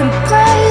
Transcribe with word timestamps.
And 0.00 0.12
play. 0.28 0.67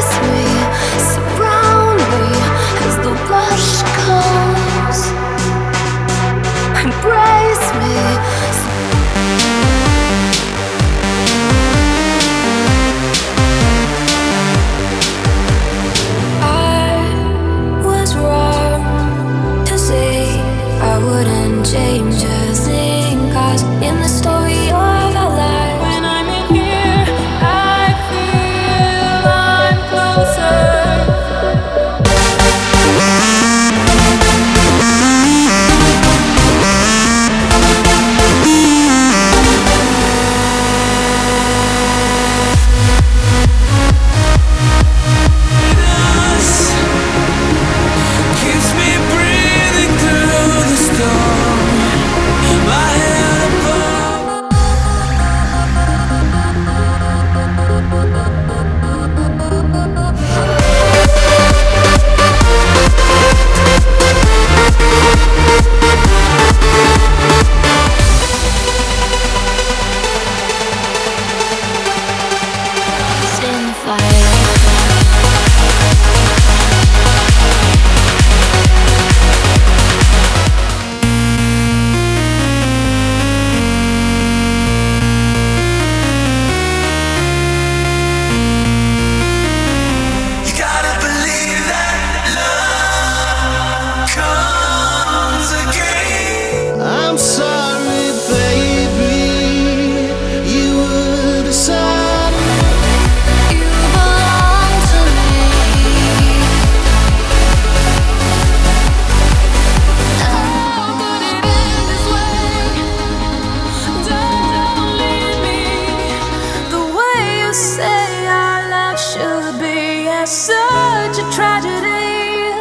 say 117.57 118.27
our 118.27 118.69
love 118.69 118.99
should 118.99 119.59
be. 119.59 120.03
Yes, 120.05 120.31
such 120.31 121.17
a 121.17 121.25
tragedy. 121.33 122.53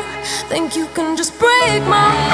Think 0.49 0.75
you 0.75 0.87
can 0.95 1.17
just 1.17 1.39
break 1.39 1.83
my 1.85 2.09
heart. 2.09 2.26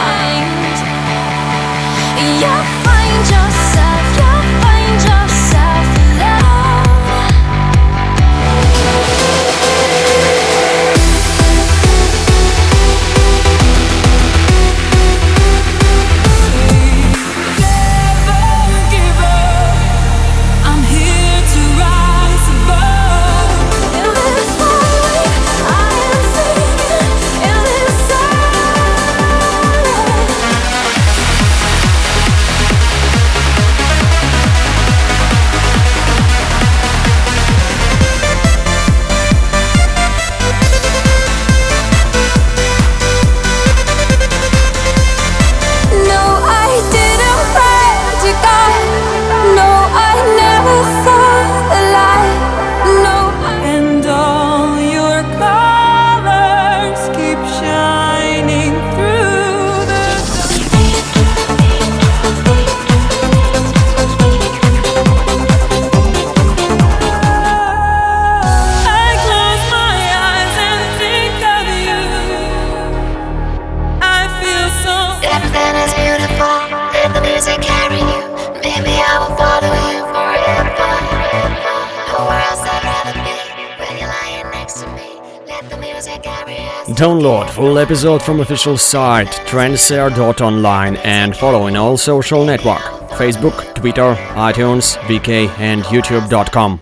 Download 86.95 87.49
full 87.49 87.79
episode 87.79 88.23
from 88.23 88.41
official 88.41 88.77
site 88.77 89.29
tranceair.online 89.47 90.97
and 90.97 91.35
follow 91.35 91.67
in 91.67 91.77
all 91.77 91.97
social 91.97 92.45
network 92.45 92.83
Facebook, 93.13 93.75
Twitter, 93.75 94.15
iTunes, 94.35 94.97
VK 95.07 95.49
and 95.59 95.83
YouTube.com. 95.85 96.81